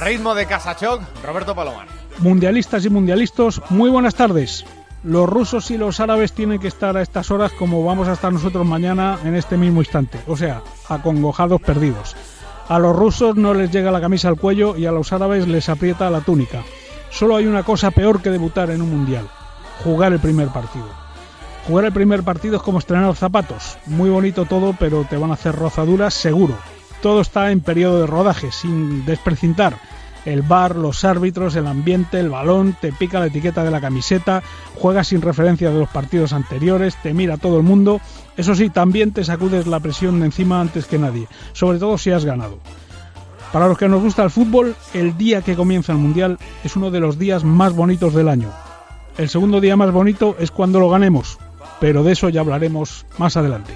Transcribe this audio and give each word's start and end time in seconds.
ritmo 0.00 0.34
de 0.34 0.46
Casachoc, 0.46 1.02
Roberto 1.24 1.54
Palomar. 1.54 1.86
Mundialistas 2.18 2.84
y 2.84 2.90
mundialistas, 2.90 3.60
muy 3.70 3.90
buenas 3.90 4.14
tardes. 4.14 4.64
Los 5.04 5.28
rusos 5.28 5.70
y 5.70 5.78
los 5.78 6.00
árabes 6.00 6.32
tienen 6.32 6.58
que 6.58 6.68
estar 6.68 6.96
a 6.96 7.02
estas 7.02 7.30
horas 7.30 7.52
como 7.52 7.84
vamos 7.84 8.08
a 8.08 8.14
estar 8.14 8.32
nosotros 8.32 8.66
mañana 8.66 9.18
en 9.24 9.34
este 9.34 9.56
mismo 9.56 9.80
instante, 9.80 10.18
o 10.26 10.36
sea, 10.36 10.62
acongojados 10.88 11.60
perdidos. 11.60 12.16
A 12.68 12.78
los 12.78 12.94
rusos 12.94 13.36
no 13.36 13.54
les 13.54 13.70
llega 13.70 13.90
la 13.90 14.00
camisa 14.00 14.28
al 14.28 14.36
cuello 14.36 14.76
y 14.76 14.86
a 14.86 14.92
los 14.92 15.12
árabes 15.12 15.46
les 15.46 15.68
aprieta 15.68 16.10
la 16.10 16.20
túnica. 16.20 16.62
Solo 17.10 17.36
hay 17.36 17.46
una 17.46 17.62
cosa 17.62 17.90
peor 17.90 18.20
que 18.20 18.30
debutar 18.30 18.70
en 18.70 18.82
un 18.82 18.90
mundial, 18.90 19.28
jugar 19.84 20.12
el 20.12 20.20
primer 20.20 20.48
partido. 20.48 20.88
Jugar 21.68 21.84
el 21.84 21.92
primer 21.92 22.24
partido 22.24 22.56
es 22.56 22.62
como 22.62 22.80
estrenar 22.80 23.14
zapatos. 23.14 23.78
Muy 23.86 24.10
bonito 24.10 24.44
todo, 24.44 24.74
pero 24.78 25.04
te 25.08 25.16
van 25.16 25.30
a 25.30 25.34
hacer 25.34 25.54
rozaduras 25.54 26.14
seguro. 26.14 26.56
Todo 27.02 27.20
está 27.20 27.50
en 27.50 27.60
periodo 27.60 28.00
de 28.00 28.06
rodaje, 28.06 28.52
sin 28.52 29.04
desprecintar 29.04 29.76
el 30.24 30.42
bar, 30.42 30.76
los 30.76 31.04
árbitros, 31.04 31.56
el 31.56 31.66
ambiente, 31.66 32.20
el 32.20 32.30
balón, 32.30 32.76
te 32.80 32.92
pica 32.92 33.20
la 33.20 33.26
etiqueta 33.26 33.64
de 33.64 33.70
la 33.70 33.80
camiseta, 33.80 34.42
juegas 34.76 35.08
sin 35.08 35.22
referencia 35.22 35.70
de 35.70 35.78
los 35.78 35.88
partidos 35.88 36.32
anteriores, 36.32 36.96
te 37.02 37.12
mira 37.12 37.36
todo 37.36 37.56
el 37.56 37.64
mundo. 37.64 38.00
Eso 38.36 38.54
sí, 38.54 38.70
también 38.70 39.12
te 39.12 39.24
sacudes 39.24 39.66
la 39.66 39.80
presión 39.80 40.20
de 40.20 40.26
encima 40.26 40.60
antes 40.60 40.86
que 40.86 40.98
nadie, 40.98 41.26
sobre 41.52 41.78
todo 41.78 41.98
si 41.98 42.10
has 42.10 42.24
ganado. 42.24 42.58
Para 43.52 43.68
los 43.68 43.76
que 43.76 43.88
nos 43.88 44.02
gusta 44.02 44.22
el 44.22 44.30
fútbol, 44.30 44.76
el 44.94 45.16
día 45.18 45.42
que 45.42 45.56
comienza 45.56 45.92
el 45.92 45.98
Mundial 45.98 46.38
es 46.64 46.76
uno 46.76 46.90
de 46.90 47.00
los 47.00 47.18
días 47.18 47.44
más 47.44 47.74
bonitos 47.74 48.14
del 48.14 48.28
año. 48.28 48.50
El 49.18 49.28
segundo 49.28 49.60
día 49.60 49.76
más 49.76 49.92
bonito 49.92 50.36
es 50.38 50.50
cuando 50.50 50.80
lo 50.80 50.88
ganemos, 50.88 51.38
pero 51.78 52.02
de 52.02 52.12
eso 52.12 52.30
ya 52.30 52.40
hablaremos 52.40 53.04
más 53.18 53.36
adelante. 53.36 53.74